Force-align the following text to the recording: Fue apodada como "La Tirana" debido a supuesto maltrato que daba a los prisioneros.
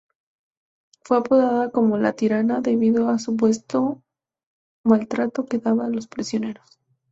Fue 1.03 1.17
apodada 1.17 1.69
como 1.69 1.95
"La 1.99 2.13
Tirana" 2.13 2.59
debido 2.61 3.09
a 3.09 3.19
supuesto 3.19 4.01
maltrato 4.83 5.45
que 5.45 5.59
daba 5.59 5.85
a 5.85 5.89
los 5.89 6.07
prisioneros. 6.07 6.79